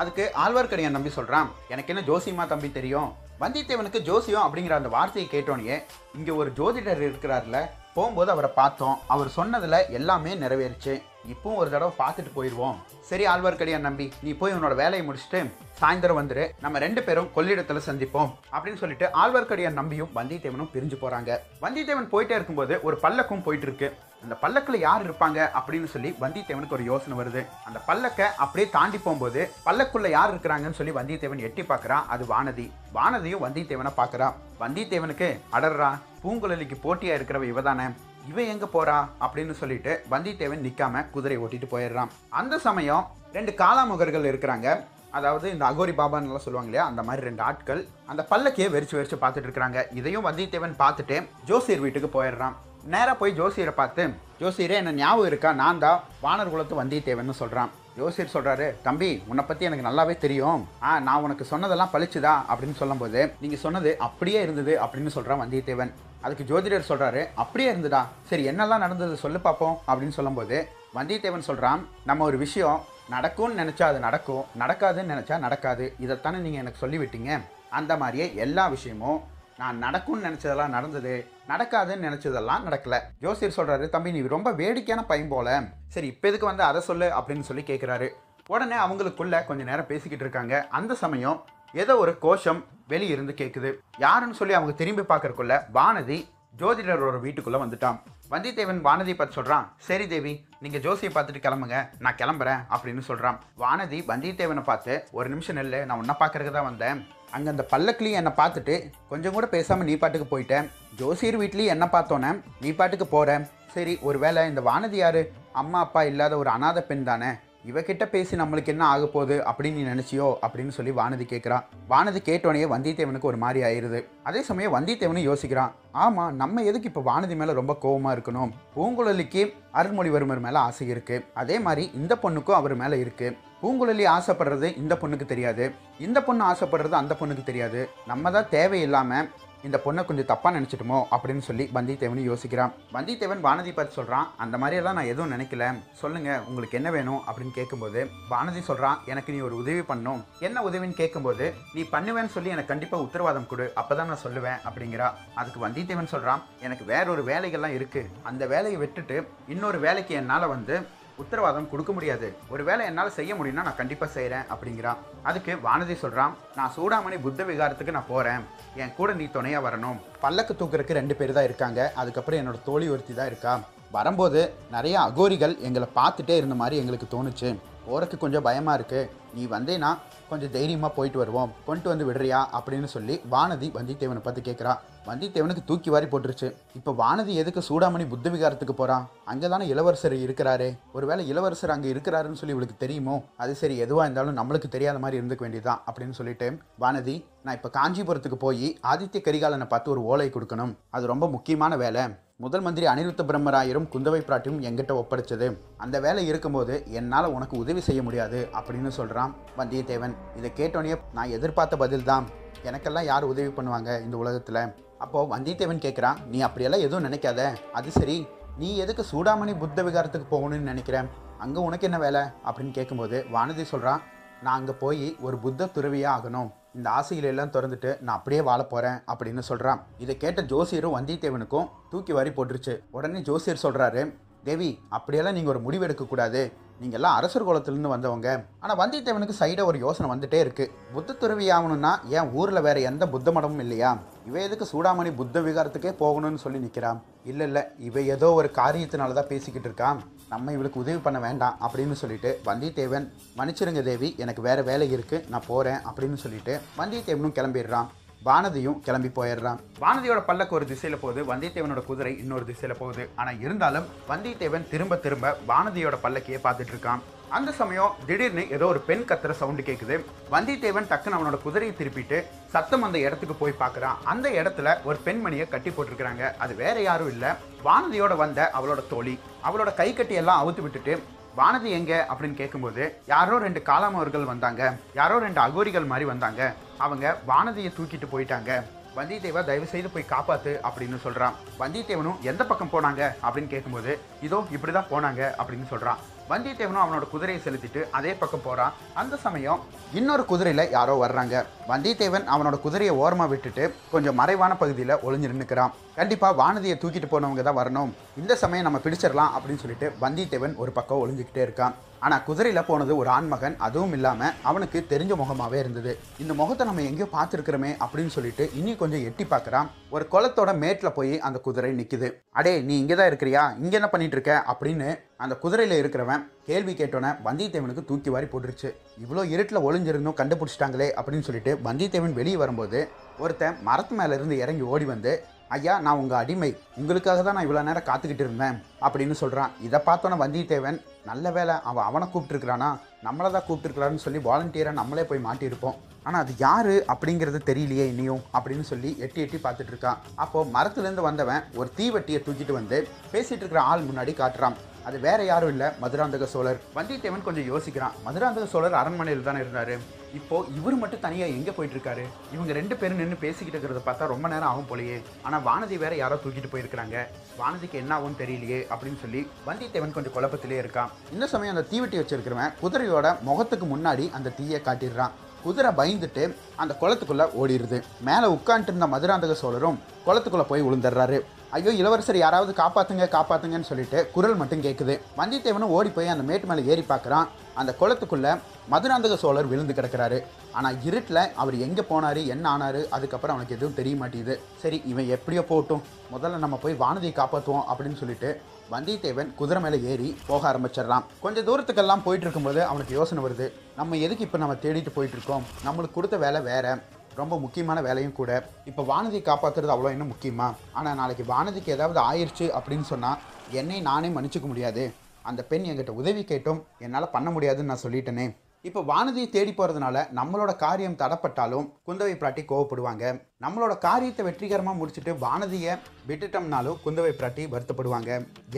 அதுக்கு 0.00 0.24
ஆழ்வார்க்கடியான் 0.44 0.96
நம்பி 0.96 1.12
சொல்கிறான் 1.18 1.48
எனக்கு 1.74 1.92
என்ன 1.94 2.04
ஜோசியமா 2.10 2.46
தம்பி 2.52 2.70
தெரியும்? 2.78 3.08
வந்தியத்தேவனுக்கு 3.44 4.00
ஜோசியம் 4.08 4.44
அப்படிங்கிற 4.46 4.74
அந்த 4.80 4.90
வார்த்தையை 4.96 5.28
கேட்டோன்னே 5.30 5.78
இங்கே 6.18 6.32
ஒரு 6.40 6.50
ஜோதிடர் 6.58 7.02
இருக்கிறார்ல 7.08 7.60
போகும்போது 7.94 8.30
அவரை 8.30 8.50
பார்த்தோம். 8.54 8.98
அவர் 9.14 9.28
சொன்னதில் 9.38 9.88
எல்லாமே 9.98 10.34
நிறைவேறுச்சு. 10.34 10.94
இப்பவும் 11.32 11.58
ஒரு 11.62 11.70
தடவை 11.70 11.92
பார்த்துட்டு 11.98 12.30
போயிடுவோம். 12.36 12.78
சரி 13.08 13.24
ஆழ்வார்க்கடியான் 13.32 13.86
நம்பி 13.88 14.06
நீ 14.22 14.30
போய் 14.40 14.52
உன்னோட 14.52 14.74
வேலையை 14.82 15.02
முடிச்சுட்டு 15.08 15.40
சாயந்தரம் 15.80 16.20
வந்துரு. 16.20 16.44
நம்ம 16.60 16.78
ரெண்டு 16.84 17.02
பேரும் 17.02 17.28
கொள்ளிடத்தில் 17.34 17.86
சந்திப்போம் 17.88 18.32
அப்படின்னு 18.52 18.80
சொல்லிட்டு 18.84 19.08
ஆழ்வார்க்கடியான் 19.22 19.80
நம்பியும் 19.80 20.10
வந்தியத்தேவனும் 20.14 20.72
பிரிஞ்சு 20.74 20.98
போகிறாங்க 21.02 21.38
வந்தியத்தேவன் 21.66 22.10
போயிட்டே 22.14 22.36
இருக்கும்போது 22.38 22.76
ஒரு 22.82 22.98
பல்லக்கும் 23.02 23.46
போயிட்டு 23.48 23.68
இருக்கு. 23.68 23.90
அந்த 24.24 24.34
பல்லக்கில் 24.42 24.84
யார் 24.84 25.04
இருப்பாங்க 25.06 25.38
அப்படின்னு 25.58 25.88
சொல்லி 25.94 26.10
வந்தியத்தேவனுக்கு 26.20 26.76
ஒரு 26.78 26.84
யோசனை 26.90 27.14
வருது. 27.20 27.42
அந்த 27.68 27.78
பல்லக்கை 27.88 28.26
அப்படியே 28.44 28.66
தாண்டி 28.76 28.98
போகும்போது 28.98 29.40
பல்லக்குள்ளே 29.66 30.10
யார் 30.16 30.32
இருக்கிறாங்கன்னு 30.34 30.78
சொல்லி 30.80 30.92
வந்தியத்தேவன் 31.00 31.44
எட்டி 31.48 31.62
பார்க்குறான் 31.62 32.06
அது 32.14 32.24
வானதி. 32.32 32.66
வானதியும் 32.96 33.44
வந்தியத்தேவனை 33.46 33.92
பார்க்கறான் 34.00 34.36
வந்தியத்தேவனுக்கு 34.62 35.28
அடர்றா 35.58 35.90
பூங்குழலிக்கு 36.24 36.78
போட்டியாக 36.86 37.18
இருக்கிறவ 37.18 37.46
இவதானே 37.52 37.86
இவன் 38.30 38.50
எங்கே 38.52 38.66
போறா? 38.74 38.96
அப்படின்னு 39.24 39.54
சொல்லிட்டு 39.60 39.92
வந்தியத்தேவன் 40.10 40.64
நிற்காம 40.66 41.10
குதிரை 41.10 41.38
ஓட்டிட்டு 41.38 41.68
போயிடுறான். 41.74 42.12
அந்த 42.40 42.58
சமயம் 42.66 43.06
ரெண்டு 43.32 43.52
காலாமுகர்கள் 43.62 44.28
இருக்கிறாங்க. 44.32 44.68
அதாவது 45.10 45.46
இந்த 45.52 45.64
அகோரி 45.70 45.92
பாபான்லாம் 46.00 46.44
சொல்லுவாங்க 46.44 46.70
இல்லையா? 46.70 46.84
அந்த 46.90 47.02
மாதிரி 47.06 47.26
ரெண்டு 47.26 47.42
ஆட்கள் 47.42 47.80
அந்த 48.10 48.22
பல்லக்கையே 48.30 48.68
வெறிச்சு 48.74 48.96
வெறிச்சு 48.98 49.16
பார்த்துட்டு 49.22 49.48
இருக்கிறாங்க. 49.48 49.80
இதையும் 50.00 50.26
வந்தியத்தேவன் 50.26 50.78
பார்த்துட்டு 50.82 51.16
ஜோசியர் 51.44 51.82
வீட்டுக்கு 51.86 52.10
போயிடுறான். 52.16 52.54
நேராக 52.90 53.14
போய் 53.18 53.36
ஜோசியரை 53.38 53.72
பார்த்து 53.74 54.04
ஜோசியரே 54.40 54.76
என்ன 54.78 54.92
ஞாபகம் 55.00 55.28
இருக்கா? 55.30 55.50
நான் 55.60 55.80
தான் 55.82 55.98
வானர் 56.22 56.50
குலத்து 56.52 56.78
வந்தியத்தேவன் 56.80 57.40
சொல்கிறான் 57.40 57.70
ஜோசியர் 57.98 58.32
சொல்கிறாரு 58.34 58.66
தம்பி 58.86 59.10
உன்னை 59.30 59.42
பற்றி 59.44 59.66
எனக்கு 59.68 59.86
நல்லாவே 59.88 60.14
தெரியும். 60.24 60.60
ஆ 60.86 60.90
நான் 61.08 61.24
உனக்கு 61.26 61.44
சொன்னதெல்லாம் 61.50 61.92
பளிச்சுதா 61.94 62.32
அப்படின்னு 62.50 62.76
சொல்லும்போது 62.80 63.20
நீங்கள் 63.42 63.62
சொன்னது 63.64 63.90
அப்படியே 64.06 64.40
இருந்தது 64.46 64.74
அப்படின்னு 64.84 65.12
சொல்கிறான் 65.16 65.42
வந்தியத்தேவன். 65.42 65.92
அதுக்கு 66.24 66.48
ஜோதிடர் 66.50 66.88
சொல்கிறாரு 66.90 67.22
அப்படியே 67.42 67.68
இருந்துடா 67.72 68.02
சரி 68.30 68.44
என்னெல்லாம் 68.52 68.84
நடந்தது 68.86 69.16
சொல்லு 69.24 69.40
பார்ப்போம் 69.46 69.76
அப்படின்னு 69.88 70.16
சொல்லும்போது 70.18 70.58
வந்தியத்தேவன் 70.98 71.48
சொல்கிறான் 71.50 71.82
நம்ம 72.10 72.24
ஒரு 72.30 72.38
விஷயம் 72.44 72.80
நடக்கும்னு 73.14 73.60
நினச்சா 73.62 73.86
அது 73.92 74.00
நடக்கும் 74.08 74.44
நடக்காதுன்னு 74.62 75.12
நினச்சா 75.14 75.38
நடக்காது. 75.46 75.84
இதைத்தானே 76.04 76.40
நீங்கள் 76.46 76.62
எனக்கு 76.62 76.82
சொல்லிவிட்டீங்க. 76.84 77.30
அந்த 77.78 77.92
மாதிரியே 78.02 78.26
எல்லா 78.44 78.66
விஷயமும் 78.74 79.20
நான் 79.62 79.82
நடக்கும்னு 79.84 80.28
நினச்சதெல்லாம் 80.28 80.74
நடந்தது 80.76 81.12
நடக்காதுன்னு 81.48 82.06
நினச்சதெல்லாம் 82.06 82.64
நடக்கல. 82.68 82.96
ஜோசியர் 83.24 83.56
சொல்கிறாரு 83.56 83.88
தம்பி 83.94 84.12
நீ 84.12 84.20
ரொம்ப 84.32 84.50
வேடிக்கையான 84.60 85.06
பையன் 85.10 85.28
போல. 85.28 85.48
சரி 85.94 86.06
இப்போ 86.12 86.28
எதுக்கு 86.28 86.46
வந்து? 86.46 86.62
அதை 86.62 86.80
சொல்லு 86.80 87.06
அப்படின்னு 87.18 87.46
சொல்லி 87.48 87.62
கேட்குறாரு 87.62 88.08
உடனே 88.46 88.76
அவங்களுக்குள்ள 88.84 89.46
கொஞ்ச 89.46 89.62
நேரம் 89.70 89.90
பேசிக்கிட்டு 89.90 90.24
இருக்காங்க. 90.26 90.54
அந்த 90.78 90.94
சமயம் 91.02 91.38
ஏதோ 91.82 91.96
ஒரு 92.04 92.12
கோஷம் 92.18 92.60
வெளியிருந்து 92.88 93.34
கேட்குது 93.42 93.70
யாருன்னு 93.98 94.38
சொல்லி 94.40 94.54
அவங்க 94.54 94.74
திரும்பி 94.80 95.02
பார்க்கறக்குள்ள 95.02 95.54
வானதி 95.78 96.18
ஜோதிடரோட 96.58 97.20
வீட்டுக்குள்ளே 97.20 97.60
வந்துட்டான். 97.60 98.00
வந்தியத்தேவன் 98.32 98.78
வானதி 98.86 99.12
பார்த்து 99.16 99.36
சொல்கிறான் 99.38 99.64
சரி 99.86 100.04
தேவி 100.12 100.32
நீங்கள் 100.64 100.82
ஜோசியை 100.84 101.10
பார்த்துட்டு 101.14 101.42
கிளம்புங்க 101.46 101.78
நான் 102.04 102.18
கிளம்புறேன் 102.20 102.60
அப்படின்னு 102.74 103.02
சொல்கிறான் 103.08 103.38
வானதி 103.62 103.98
வந்தியத்தேவனை 104.10 104.62
பார்த்து 104.68 104.94
ஒரு 105.18 105.28
நிமிஷம் 105.32 105.58
நெல்லு 105.58 105.80
நான் 105.88 106.00
உன்னை 106.02 106.14
பார்க்கறதுக்கு 106.20 106.56
தான் 106.56 106.68
வந்தேன். 106.70 107.00
அங்கே 107.36 107.50
அந்த 107.52 107.64
பல்லக்கிலையும் 107.72 108.20
என்னை 108.20 108.32
பார்த்துட்டு 108.40 108.74
கொஞ்சம் 109.10 109.34
கூட 109.36 109.46
பேசாமல் 109.54 109.88
நீ 109.90 109.94
பாட்டுக்கு 110.02 110.28
போயிட்டேன். 110.32 110.66
ஜோசியர் 111.00 111.40
வீட்லேயும் 111.42 111.74
என்ன 111.76 111.86
பார்த்தோன்னே 111.96 112.30
நீ 112.64 112.70
பாட்டுக்கு 112.80 113.08
போகிறேன் 113.14 113.44
சரி 113.74 113.94
ஒருவேளை 114.08 114.40
இந்த 114.50 114.62
வானதி 114.70 114.98
யார்? 115.02 115.22
அம்மா 115.60 115.78
அப்பா 115.86 116.00
இல்லாத 116.10 116.36
ஒரு 116.42 116.50
அனாதை 116.56 116.82
பெண் 116.88 117.08
தானே? 117.10 117.30
இவகிட்ட 117.70 118.04
பேசி 118.12 118.34
நம்மளுக்கு 118.40 118.72
என்ன 118.72 118.84
ஆக 118.92 119.04
போகுது 119.06 119.36
அப்படின்னு 119.50 119.78
நீ 119.80 119.84
நினைச்சியோ 119.90 120.28
அப்படின்னு 120.44 120.72
சொல்லி 120.76 120.92
வானதி 121.00 121.24
கேட்குறா 121.32 121.58
வானதி 121.92 122.20
கேட்டோடனே 122.28 122.64
வந்தியத்தேவனுக்கு 122.74 123.30
ஒரு 123.30 123.38
மாதிரி 123.44 123.60
ஆயிடுது 123.68 124.00
அதே 124.28 124.40
சமயம் 124.48 124.74
வந்தியத்தேவனும் 124.76 125.28
யோசிக்கிறான். 125.28 125.72
ஆமாம் 126.04 126.34
நம்ம 126.42 126.62
எதுக்கு 126.70 126.90
இப்போ 126.90 127.02
வானதி 127.10 127.36
மேலே 127.40 127.52
ரொம்ப 127.60 127.72
கோபமாக 127.84 128.14
இருக்கணும்? 128.16 128.52
பூங்குழலிக்கு 128.74 129.44
அருள்மொழிவர்மர் 129.80 130.44
மேலே 130.46 130.58
ஆசை 130.66 130.88
இருக்குது 130.94 131.24
அதே 131.42 131.58
மாதிரி 131.66 131.84
இந்த 132.00 132.16
பொண்ணுக்கும் 132.24 132.58
அவர் 132.60 132.74
மேலே 132.82 132.98
இருக்குது 133.04 133.36
பூங்குழலி 133.62 134.04
ஆசைப்படுறது 134.16 134.68
இந்த 134.82 134.94
பொண்ணுக்கு 135.00 135.26
தெரியாது. 135.32 135.64
இந்த 136.06 136.18
பொண்ணு 136.28 136.42
ஆசைப்படுறது 136.50 136.94
அந்த 137.02 137.14
பொண்ணுக்கு 137.20 137.44
தெரியாது. 137.50 137.80
நம்ம 138.10 138.30
தான் 138.36 138.48
தேவையில்லாமல் 138.56 139.28
இந்த 139.66 139.80
பொண்ணை 139.84 140.02
கொஞ்சம் 140.06 140.28
தப்பாக 140.30 140.52
நினச்சிட்டுமோ 140.56 140.98
அப்படின்னு 141.14 141.42
சொல்லி 141.48 141.64
வந்தியத்தேவன் 141.74 142.20
யோசிக்கிறான். 142.30 142.72
வந்தியத்தேவன் 142.94 143.42
வானதி 143.46 143.72
பார்த்து 143.72 143.98
சொல்கிறான் 143.98 144.26
அந்த 144.36 144.58
மாதிரியெல்லாம் 144.58 144.96
நான் 144.98 145.10
எதுவும் 145.12 145.32
நினைக்கல. 145.32 145.66
சொல்லுங்கள் 146.00 146.40
உங்களுக்கு 146.48 146.78
என்ன 146.78 146.90
வேணும்? 146.90 147.20
அப்படின்னு 147.28 147.52
கேட்கும்போது 147.58 148.00
வானதி 148.30 148.60
சொல்கிறான் 148.60 148.98
எனக்கு 149.06 149.32
நீ 149.32 149.40
ஒரு 149.40 149.56
உதவி 149.56 149.82
பண்ணும். 149.82 150.24
என்ன 150.38 150.60
உதவின்னு 150.68 151.00
கேட்கும்போது 151.02 151.54
நீ 151.74 151.84
பண்ணுவேன்னு 151.92 152.34
சொல்லி 152.36 152.50
எனக்கு 152.54 152.72
கண்டிப்பாக 152.72 153.06
உத்தரவாதம் 153.08 153.46
கொடு. 153.52 153.66
அப்போ 153.74 153.94
தான் 153.94 154.10
நான் 154.12 154.24
சொல்லுவேன் 154.26 154.58
அப்படிங்கிறா. 154.68 155.10
அதுக்கு 155.34 155.60
வந்தியத்தேவன் 155.66 156.12
சொல்கிறான் 156.14 156.42
எனக்கு 156.60 156.84
வேற 156.84 157.04
ஒரு 157.10 157.24
வேலைகள்லாம் 157.32 157.76
இருக்குது 157.78 158.10
அந்த 158.22 158.46
வேலையை 158.46 158.80
விட்டுட்டு 158.80 159.18
இன்னொரு 159.48 159.80
வேலைக்கு 159.86 160.14
என்னால் 160.14 160.52
வந்து 160.56 160.76
உத்தரவாதம் 161.22 161.68
கொடுக்க 161.72 161.92
முடியாது. 161.96 162.28
ஒருவேளை 162.54 162.82
என்னால் 162.90 163.16
செய்ய 163.18 163.32
முடியும்னா 163.38 163.66
நான் 163.68 163.80
கண்டிப்பாக 163.80 164.10
செய்கிறேன் 164.16 164.48
அப்படிங்கிறான். 164.52 165.00
அதுக்கு 165.30 165.52
வானதி 165.66 165.96
சொல்கிறான் 166.04 166.34
நான் 166.58 166.74
சூடாமணி 166.76 167.18
புத்த 167.26 167.42
விகாரத்துக்கு 167.50 167.96
நான் 167.98 168.10
போகிறேன் 168.12 168.42
என் 168.82 168.96
கூட 169.00 169.12
நீ 169.20 169.26
துணையாக 169.36 169.66
வரணும். 169.68 170.00
பல்லக்கு 170.24 170.54
தூக்குறதுக்கு 170.60 170.98
ரெண்டு 171.00 171.16
பேர் 171.20 171.36
தான் 171.38 171.48
இருக்காங்க. 171.50 171.80
அதுக்கப்புறம் 172.02 172.40
என்னோட 172.42 172.60
தோழி 172.70 172.88
ஒருத்தி 172.94 173.14
தான் 173.20 173.30
இருக்கா. 173.32 173.54
வரும்போது 173.96 174.40
நிறைய 174.74 174.96
அகோரிகள் 175.08 175.54
எங்களை 175.68 175.88
பார்த்துட்டே 175.98 176.34
இருந்த 176.40 176.56
மாதிரி 176.60 176.76
எங்களுக்கு 176.82 177.08
தோணுச்சு. 177.14 177.50
போறதுக்கு 177.86 178.24
கொஞ்சம் 178.24 178.46
பயமாக 178.48 178.78
இருக்குது 178.78 179.10
நீ 179.36 179.42
வந்தேன்னா 179.56 179.90
கொஞ்சம் 180.30 180.52
தைரியமாக 180.54 180.92
போயிட்டு 180.96 181.18
வருவோம். 181.18 181.50
கொண்டு 181.66 181.88
வந்து 181.90 182.04
விடுறியா? 182.08 182.40
அப்படின்னு 182.58 182.88
சொல்லி 182.94 183.14
வானதி 183.34 183.68
வந்தித்தேவனை 183.76 184.20
பார்த்து 184.26 184.42
கேட்குறா 184.48 184.72
வந்தித்தேவனுக்கு 185.08 185.62
தூக்கி 185.68 185.90
வாரி 185.90 186.06
போட்டுருச்சு. 186.06 186.48
இப்போ 186.78 186.90
வானதி 187.00 187.32
எதுக்கு 187.42 187.60
சூடாமணி 187.68 188.04
புத்த 188.12 188.30
விகாரத்துக்கு 188.30 188.74
போகிறான் 188.80 189.06
அங்கே 189.24 189.48
தானே 189.48 189.66
இளவரசர் 189.72 190.16
இருக்கிறாரு. 190.26 190.68
ஒருவேளை 190.92 191.22
இளவரசர் 191.32 191.74
அங்கே 191.76 191.88
இருக்கிறாருன்னு 191.94 192.40
சொல்லி 192.40 192.54
இவளுக்கு 192.56 192.76
தெரியுமோ? 192.84 193.16
அது 193.36 193.54
சரி 193.62 193.76
எதுவாக 193.84 194.06
இருந்தாலும் 194.06 194.38
நம்மளுக்கு 194.40 194.68
தெரியாத 194.76 194.98
மாதிரி 194.98 195.20
இருந்துக்க 195.22 195.44
வேண்டியதுதான் 195.46 195.82
அப்படின்னு 195.90 196.18
சொல்லிட்டு 196.20 196.48
வானதி 196.84 197.16
நான் 197.46 197.56
இப்போ 197.58 197.70
காஞ்சிபுரத்துக்கு 197.78 198.38
போய் 198.46 198.66
ஆதித்ய 198.92 199.22
கரிகாலனை 199.28 199.66
பார்த்து 199.66 199.90
ஒரு 199.90 200.02
ஓலை 200.12 200.30
கொடுக்கணும். 200.30 200.74
அது 200.90 201.06
ரொம்ப 201.06 201.28
முக்கியமான 201.28 201.76
வேலை. 201.76 202.04
முதல் 202.42 202.64
மந்திரி 202.66 202.86
அனிருத்த 202.86 203.22
பிரம்மராயரும் 203.28 203.86
குந்தவை 203.92 204.20
பிராட்டியும் 204.28 204.62
எங்கிட்ட 204.68 204.92
ஒப்படைச்சது. 205.00 205.46
அந்த 205.76 205.96
வேலை 206.04 206.22
இருக்கும்போது 206.26 206.74
என்னால் 206.98 207.28
உனக்கு 207.36 207.54
உதவி 207.58 207.80
செய்ய 207.80 208.00
முடியாது 208.02 208.38
அப்படின்னு 208.58 208.90
சொல்கிறான் 208.96 209.32
வந்தியத்தேவன். 209.58 210.14
இதை 210.38 210.50
கேட்டோன்னே 210.56 210.94
நான் 211.16 211.34
எதிர்பார்த்த 211.36 211.76
பதில் 211.76 212.04
தான் 212.04 212.24
எனக்கெல்லாம் 212.68 213.08
யார் 213.10 213.24
உதவி 213.24 213.50
பண்ணுவாங்க 213.58 213.90
இந்த 214.04 214.16
உலகத்தில்? 214.16 214.60
அப்போது 214.98 215.30
வந்தியத்தேவன் 215.34 215.84
கேட்குறான் 215.86 216.18
நீ 216.32 216.40
அப்படியெல்லாம் 216.40 216.84
எதுவும் 216.86 217.06
நினைக்காத. 217.08 217.42
அது 217.72 217.90
சரி. 217.90 218.26
நீ 218.58 218.70
எதுக்கு 218.76 219.04
சூடாமணி 219.12 219.54
புத்த 219.58 219.82
விகாரத்துக்கு 219.82 220.28
போகணும்னு 220.34 220.70
நினைக்கிறேன் 220.72 221.10
அங்கே 221.38 221.60
உனக்கு 221.60 221.86
என்ன 221.90 222.00
வேலை? 222.06 222.24
அப்படின்னு 222.48 222.74
கேட்கும்போது 222.78 223.18
வானதி 223.32 223.66
சொல்கிறான் 223.74 224.02
நான் 224.44 224.58
அங்கே 224.58 224.74
போய் 224.82 225.06
ஒரு 225.26 225.36
புத்த 225.44 225.70
துறவியாக 225.76 226.14
ஆகணும். 226.16 226.50
இந்த 226.78 226.88
ஆசைகளை 226.98 227.28
எல்லாம் 227.32 227.52
திறந்துட்டு 227.54 227.90
நான் 228.04 228.16
அப்படியே 228.18 228.42
வாழ 228.48 228.60
போகிறேன் 228.72 228.98
அப்படின்னு 229.12 229.42
சொல்கிறான் 229.50 229.80
இதை 230.04 230.14
கேட்ட 230.22 230.40
ஜோசியரும் 230.52 230.96
வந்தியத்தேவனுக்கும் 230.96 231.70
தூக்கி 231.92 232.12
வாரி 232.16 232.30
போட்டுருச்சு. 232.36 232.74
உடனே 232.96 233.20
ஜோசியர் 233.28 233.64
சொல்கிறாரு 233.64 234.02
தேவி 234.46 234.68
அப்படியெல்லாம் 234.96 235.36
நீங்கள் 235.36 235.52
ஒரு 235.52 235.60
முடிவு 235.64 235.84
எடுக்கக்கூடாது 235.86 236.40
நீங்கள் 236.80 236.98
எல்லாம் 236.98 237.16
அரசர் 237.18 237.44
குளத்துலேருந்து 237.48 237.92
வந்தவங்க. 237.94 238.28
ஆனால் 238.62 238.78
வந்தியத்தேவனுக்கு 238.80 239.36
சைடாக 239.40 239.70
ஒரு 239.70 239.78
யோசனை 239.84 240.06
வந்துட்டே 240.12 240.38
இருக்குது 240.44 240.72
புத்த 240.94 241.16
துறவி 241.20 241.46
ஆகணும்னா 241.56 241.92
ஏன் 242.16 242.30
ஊரில் 242.38 242.64
வேறு 242.66 242.80
எந்த 242.90 243.04
புத்த 243.12 243.30
மடமும் 243.36 243.62
இல்லையா? 243.64 243.90
இவ 244.28 244.36
எதுக்கு 244.46 244.66
சூடாமணி 244.72 245.10
புத்த 245.20 245.40
விகாரத்துக்கே 245.46 245.92
போகணும்னு 246.02 246.42
சொல்லி 246.44 246.64
நிற்கிறான் 246.64 247.00
இல்லை 247.30 247.46
இல்லை 247.48 247.62
இவ 247.88 248.02
ஏதோ 248.14 248.30
ஒரு 248.40 248.50
காரியத்தினால 248.60 249.16
தான் 249.18 249.30
பேசிக்கிட்டு 249.32 249.68
இருக்கான் 249.70 250.00
நம்ம 250.32 250.52
இவளுக்கு 250.56 250.82
உதவி 250.82 251.00
பண்ண 251.06 251.18
வேண்டாம் 251.24 251.56
அப்படின்னு 251.66 251.96
சொல்லிட்டு 252.02 252.30
வந்தியத்தேவன் 252.50 253.06
மன்னிச்சிருங்க 253.38 253.82
தேவி 253.88 254.08
எனக்கு 254.24 254.42
வேறு 254.46 254.62
வேலை 254.70 254.86
இருக்குது 254.96 255.26
நான் 255.32 255.48
போகிறேன் 255.50 255.80
அப்படின்னு 255.88 256.18
சொல்லிட்டு 256.24 256.54
வந்தியத்தேவனும் 256.78 257.36
கிளம்பிடுறான். 257.38 257.88
வானதியும் 258.26 258.76
கிளம்பி 258.86 259.10
போயிடுறான். 259.16 259.60
வானதியோட 259.84 260.20
பல்லக்கு 260.26 260.54
ஒரு 260.58 260.66
திசையில் 260.72 261.00
போகுது 261.04 261.20
வந்தியத்தேவனோட 261.30 261.80
குதிரை 261.88 262.12
இன்னொரு 262.22 262.44
திசையில் 262.50 262.80
போகுது. 262.82 263.04
ஆனால் 263.20 263.40
இருந்தாலும் 263.44 263.88
வந்தியத்தேவன் 264.10 264.68
திரும்ப 264.72 264.96
திரும்ப 265.06 265.34
வானதியோட 265.50 265.96
பல்லக்கையே 266.04 266.38
பார்த்துட்டு 266.44 266.74
இருக்கான். 266.74 267.02
அந்த 267.32 267.52
சமயம் 267.52 267.94
திடீர்னு 268.06 268.50
ஏதோ 268.50 268.66
ஒரு 268.66 268.78
பெண் 268.78 269.04
கத்துற 269.08 269.30
சவுண்டு 269.30 269.62
கேட்குது 269.62 270.04
வந்தியத்தேவன் 270.30 270.88
டக்குன்னு 270.88 271.16
அவனோட 271.18 271.42
குதிரையை 271.42 271.76
திருப்பிட்டு 271.78 272.24
சத்தம் 272.50 272.82
அந்த 272.82 272.98
இடத்துக்கு 272.98 273.34
போய் 273.34 273.54
பார்க்குறான் 273.60 273.96
அந்த 274.04 274.28
இடத்துல 274.28 274.82
ஒரு 274.84 274.98
பெண்மணியை 275.04 275.48
கட்டி 275.48 275.70
போட்டிருக்கிறாங்க. 275.70 276.36
அது 276.36 276.54
வேற 276.54 276.80
யாரும் 276.80 277.10
இல்லை. 277.10 277.30
வானதியோட 277.64 278.16
வந்த 278.16 278.50
அவளோட 278.54 278.82
தோழி. 278.88 279.18
அவளோட 279.44 279.74
கை 279.74 279.92
கட்டி 279.92 280.14
எல்லாம் 280.14 280.40
அவுத்து 280.42 280.62
விட்டுட்டு 280.62 281.02
வானதி 281.36 281.70
எங்க? 281.78 282.06
அப்படின்னு 282.10 282.34
கேட்கும்போது 282.34 283.00
யாரோ 283.06 283.38
ரெண்டு 283.38 283.62
காலாமவர்கள் 283.66 284.24
வந்தாங்க. 284.24 284.76
யாரோ 284.94 285.18
ரெண்டு 285.18 285.40
அகோரிகள் 285.40 285.84
மாதிரி 285.84 286.06
வந்தாங்க. 286.06 286.54
அவங்க 286.78 287.20
வானதியை 287.28 287.72
தூக்கிட்டு 287.72 288.08
போயிட்டாங்க. 288.12 288.62
வந்தியத்தேவா 288.96 289.44
தயவு 289.44 289.66
செய்து 289.66 289.90
போய் 289.90 290.10
காப்பாத்து 290.10 290.60
அப்படின்னு 290.68 290.96
சொல்றான். 291.04 291.32
வந்தியத்தேவனும் 291.58 292.20
எந்த 292.20 292.44
பக்கம் 292.44 292.72
போனாங்க? 292.72 293.14
அப்படின்னு 293.22 293.46
கேட்கும்போது 293.46 293.98
இதோ 294.22 294.44
இப்படிதான் 294.52 294.90
போனாங்க 294.90 295.30
அப்படின்னு 295.42 295.66
சொல்றான். 295.70 295.96
வந்தியத்தேவனும் 296.32 296.82
அவனோட 296.82 297.04
குதிரையை 297.14 297.40
செலுத்திட்டு 297.46 297.80
அதே 297.98 298.12
பக்கம் 298.20 298.44
போகிறான் 298.44 298.74
அந்த 299.00 299.14
சமயம் 299.24 299.62
இன்னொரு 299.98 300.24
குதிரையில் 300.30 300.70
யாரோ 300.76 300.94
வர்றாங்க. 301.04 301.34
வந்தியத்தேவன் 301.70 302.28
அவனோட 302.34 302.56
குதிரையை 302.66 302.92
ஓரமாக 303.02 303.30
விட்டுட்டு 303.32 303.64
கொஞ்சம் 303.94 304.18
மறைவான 304.20 304.52
பகுதியில் 304.62 305.00
ஒளிஞ்சு 305.06 305.30
நின்னுக்கிறான். 305.32 305.74
கண்டிப்பாக 305.96 306.38
வானதியை 306.40 306.76
தூக்கிட்டு 306.82 307.08
போனவங்க 307.12 307.42
தான் 307.46 307.58
வரணும். 307.60 307.90
இந்த 308.20 308.32
சமயம் 308.42 308.66
நம்ம 308.66 308.78
பிடிச்சிடலாம் 308.84 309.32
அப்படின்னு 309.36 309.62
சொல்லிட்டு 309.62 309.88
வந்தியத்தேவன் 310.04 310.54
ஒரு 310.62 310.70
பக்கம் 310.76 311.00
ஒளிஞ்சுக்கிட்டே 311.02 311.42
இருக்கான். 311.46 311.74
ஆனால் 312.06 312.22
குதிரையில் 312.28 312.68
போனது 312.68 312.92
ஒரு 313.00 313.08
ஆண்மகன் 313.16 313.56
அதுவும் 313.66 313.92
இல்லாமல் 313.96 314.32
அவனுக்கு 314.50 314.78
தெரிஞ்ச 314.92 315.12
முகமாகவே 315.20 315.58
இருந்தது. 315.62 315.92
இந்த 316.22 316.32
முகத்தை 316.40 316.64
நம்ம 316.68 316.84
எங்கேயோ 316.88 317.08
பார்த்துருக்கிறோமே 317.12 317.70
அப்படின்னு 317.84 318.14
சொல்லிட்டு 318.16 318.44
இன்னும் 318.58 318.80
கொஞ்சம் 318.80 319.04
எட்டி 319.08 319.24
பார்க்குறான். 319.32 319.68
ஒரு 319.94 320.04
குளத்தோட 320.14 320.50
மேட்டில் 320.62 320.96
போய் 320.96 321.14
அந்த 321.26 321.38
குதிரை 321.46 321.70
நிற்குது 321.80 322.08
அடே 322.40 322.54
நீ 322.68 322.74
இங்கே 322.82 322.96
தான் 323.00 323.10
இருக்கிறியா? 323.10 323.42
இங்கே 323.62 323.78
என்ன 323.80 323.90
பண்ணிட்டு 323.92 324.18
இருக்க? 324.18 324.34
அப்படின்னு 324.52 324.88
அந்த 325.24 325.34
குதிரையில் 325.44 325.80
இருக்கிறவன் 325.82 326.24
கேள்வி 326.48 326.72
கேட்டோன்னே 326.80 327.10
வந்தியத்தேவனுக்கு 327.26 327.88
தூக்கி 327.90 328.10
வாரி 328.14 328.26
போட்டுருச்சு. 328.32 328.70
இவ்வளோ 329.04 329.24
இருட்டில் 329.34 329.64
ஒளிஞ்சிருந்தும் 329.68 330.18
கண்டுபிடிச்சிட்டாங்களே 330.20 330.88
அப்படின்னு 330.98 331.26
சொல்லிட்டு 331.28 331.54
வந்தியத்தேவன் 331.68 332.18
வெளியே 332.20 332.38
வரும்போது 332.42 332.80
ஒருத்தன் 333.24 333.58
மரத்து 333.68 333.94
மேலேருந்து 334.00 334.36
இறங்கி 334.44 334.64
ஓடி 334.72 334.86
வந்து 334.94 335.12
ஐயா 335.56 335.72
நான் 335.86 335.98
உங்கள் 336.02 336.20
அடிமை. 336.22 336.48
உங்களுக்காக 336.80 337.22
தான் 337.22 337.36
நான் 337.36 337.46
இவ்வளோ 337.46 337.62
நேரம் 337.68 337.86
காத்துக்கிட்டு 337.88 338.24
இருந்தேன் 338.24 338.56
அப்படின்னு 338.86 339.14
சொல்கிறான் 339.22 339.50
இதை 339.66 339.78
பார்த்தோன்னே 339.88 340.16
வந்தியத்தேவன் 340.22 340.78
நல்ல 341.10 341.30
வேலை 341.36 341.54
அவன் 341.70 341.88
அவனை 341.88 342.06
கூப்பிட்டுருக்கிறானா? 342.12 342.70
நம்மளை 343.06 343.30
தான் 343.34 343.46
கூப்பிட்டுருக்கிறான்னு 343.48 344.04
சொல்லி 344.06 344.20
வாலண்டியராக 344.28 344.78
நம்மளே 344.80 345.04
போய் 345.10 345.26
மாட்டியிருப்போம். 345.26 345.76
ஆனால் 346.06 346.22
அது 346.24 346.32
யார் 346.46 346.72
அப்படிங்கிறது 346.92 347.40
தெரியலையே 347.50 347.84
இனியும் 347.92 348.22
அப்படின்னு 348.36 348.64
சொல்லி 348.72 348.90
எட்டி 349.04 349.20
எட்டி 349.24 349.40
பார்த்துட்டு 349.44 349.72
இருக்கான். 349.74 350.00
அப்போது 350.24 350.52
மரத்துலேருந்து 350.56 351.08
வந்தவன் 351.10 351.44
ஒரு 351.60 351.68
தீவட்டியை 351.80 352.20
தூக்கிட்டு 352.26 352.58
வந்து 352.60 352.78
பேசிகிட்டு 353.12 353.42
இருக்கிற 353.44 353.62
ஆள் 353.72 353.88
முன்னாடி 353.90 354.14
காட்டுறான். 354.22 354.56
அது 354.88 354.96
வேற 355.06 355.20
யாரும் 355.30 355.52
இல்லை. 355.54 355.68
மதுராந்தக 355.82 356.26
சோழர். 356.34 356.60
வந்தியத்தேவன் 356.76 357.26
கொஞ்சம் 357.26 357.48
யோசிக்கிறான். 357.52 357.96
மதுராந்தக 358.06 358.46
சோழர் 358.52 358.78
அரண்மனையில் 358.80 359.26
தானே 359.28 359.42
இருந்தார். 359.44 359.74
இப்போ 360.18 360.36
இவர் 360.58 360.78
மட்டும் 360.80 361.02
தனியாக 361.04 361.34
எங்கே 361.36 361.52
போயிட்டுருக்காரு 361.56 362.04
இவங்க 362.34 362.52
ரெண்டு 362.58 362.74
பேரும் 362.80 363.00
நின்று 363.00 363.16
பேசிக்கிட்டு 363.24 363.56
இருக்கிறத 363.56 363.82
பார்த்தா 363.86 364.10
ரொம்ப 364.12 364.26
நேரம் 364.32 364.48
ஆகும் 364.50 364.68
போலயே. 364.70 364.96
ஆனால் 365.26 365.44
வானதி 365.48 365.76
வேற 365.84 365.94
யாரோ 366.02 366.16
தூக்கிட்டு 366.24 366.52
போயிருக்கிறாங்க. 366.54 366.96
வானதிக்கு 367.40 367.76
என்ன 367.82 367.94
ஆகும் 367.98 368.20
தெரியலையே 368.22 368.60
அப்படின்னு 368.72 369.02
சொல்லி 369.04 369.20
வந்தியத்தேவன் 369.48 369.96
கொஞ்சம் 369.96 370.16
குழப்பத்திலே 370.16 370.58
இருக்கான். 370.62 370.92
இந்த 371.16 371.26
சமயம் 371.34 371.54
அந்த 371.56 371.66
தீவெட்டி 371.72 372.00
வச்சிருக்கிறவன் 372.00 372.54
குதிரையோட 372.62 373.10
முகத்துக்கு 373.28 373.68
முன்னாடி 373.74 374.06
அந்த 374.18 374.34
தீயை 374.40 374.60
காட்டிடுறான். 374.68 375.14
குதிரை 375.44 375.70
பயந்துட்டு 375.78 376.24
அந்த 376.62 376.72
குளத்துக்குள்ளே 376.80 377.24
ஓடிடுது. 377.42 377.78
மேலே 378.08 378.26
உட்காந்துட்டு 378.36 378.72
இருந்த 378.72 378.88
மதுராந்தக 378.96 379.36
சோழரும் 379.40 379.78
குளத்துக்குள்ளே 380.06 380.46
போய் 380.50 380.66
விழுந்துடுறாரு 380.66 381.18
ஐயோ 381.56 381.72
இளவரசர் 381.78 382.16
யாராவது 382.20 382.52
காப்பாத்துங்க 382.60 383.06
காப்பாத்துங்கன்னு 383.14 383.68
சொல்லிட்டு 383.70 383.98
குரல் 384.12 384.36
மட்டும் 384.40 384.62
கேட்குது 384.66 384.94
வந்தியத்தேவனும் 385.18 385.72
ஓடி 385.76 385.90
போய் 385.96 386.12
அந்த 386.12 386.24
மேட்டு 386.28 386.46
மேலே 386.50 386.62
ஏறி 386.72 386.84
பார்க்குறான் 386.90 387.26
அந்த 387.60 387.70
குளத்துக்குள்ளே 387.80 388.32
மதுராந்தக 388.72 389.16
சோழர் 389.22 389.50
விழுந்து 389.50 389.74
கிடக்குறாரு. 389.78 390.18
ஆனால் 390.58 390.76
இருட்டில் 390.88 391.20
அவர் 391.42 391.56
எங்கே 391.66 391.82
போனார் 391.90 392.20
என்ன 392.34 392.44
ஆனார் 392.52 392.80
அதுக்கப்புறம் 392.98 393.34
அவனுக்கு 393.34 393.56
எதுவும் 393.58 393.76
தெரிய 393.80 393.96
மாட்டேங்குது. 394.02 394.36
சரி 394.62 394.78
இவன் 394.92 395.10
எப்படியோ 395.16 395.42
போகட்டும். 395.50 395.82
முதல்ல 396.14 396.42
நம்ம 396.44 396.58
போய் 396.64 396.80
வானதியை 396.84 397.12
காப்பாற்றுவோம் 397.20 397.68
அப்படின்னு 397.72 398.00
சொல்லிட்டு 398.02 398.30
வந்தியத்தேவன் 398.74 399.34
குதிரை 399.40 399.62
மேலே 399.66 399.80
ஏறி 399.92 400.08
போக 400.30 400.42
ஆரம்பிச்சிடறான். 400.52 401.06
கொஞ்சம் 401.26 401.46
தூரத்துக்கெல்லாம் 401.50 402.06
போயிட்டு 402.06 402.26
இருக்கும்போது 402.26 402.62
அவனுக்கு 402.70 402.98
யோசனை 403.00 403.22
வருது. 403.26 403.48
நம்ம 403.80 404.00
எதுக்கு 404.06 404.26
இப்போ 404.28 404.40
நம்ம 404.44 404.56
தேடிட்டு 404.64 404.96
போயிட்டு 404.96 405.18
இருக்கோம்? 405.18 405.46
நம்மளுக்கு 405.68 405.98
கொடுத்த 405.98 406.16
வேலை 406.26 406.42
வேறு. 406.50 406.74
ரொம்ப 407.20 407.38
முக்கியமான 407.38 407.82
வேலையும் 407.82 408.18
கூட. 408.20 408.30
இப்போ 408.64 408.82
வானதியை 408.82 409.22
காப்பாற்றுறது 409.24 409.72
அவ்வளோ 409.74 409.90
என்ன 409.90 410.04
முக்கியமா? 410.04 410.54
ஆனால் 410.72 410.94
நாளைக்கு 410.94 411.24
வானதிக்கு 411.32 411.74
ஏதாவது 411.76 412.00
ஆயிடுச்சு 412.00 412.48
அப்படின்னு 412.58 412.86
சொன்னால் 412.92 413.18
என்னை 413.50 413.80
நானே 413.80 414.08
மன்னிச்சுக்க 414.08 414.46
முடியாது. 414.52 414.84
அந்த 415.22 415.44
பெண் 415.44 415.62
என்கிட்ட 415.62 415.92
உதவி 416.02 416.24
கேட்டும் 416.24 416.62
என்னால் 416.78 417.10
பண்ண 417.10 417.30
முடியாதுன்னு 417.30 417.70
நான் 417.72 417.84
சொல்லிட்டேனே. 417.84 418.36
இப்போ 418.68 418.80
வானதியை 418.80 419.28
தேடி 419.30 419.52
போகிறதுனால 419.52 420.02
நம்மளோட 420.18 420.56
காரியம் 420.56 420.98
தடப்பட்டாலும் 421.02 421.66
குந்தவை 421.86 422.14
பிராட்டி 422.22 422.42
கோவப்படுவாங்க. 422.50 423.04
நம்மளோட 423.42 423.72
காரியத்தை 423.86 424.22
வெற்றிகரமாக 424.26 424.78
முடிச்சுட்டு 424.80 425.12
வானதியை 425.24 425.72
விட்டுட்டோம்னாலும் 426.08 426.78
குந்தவை 426.84 427.10
பிராட்டி 427.18 427.42
வருத்தப்படுவாங்க. 427.54 428.10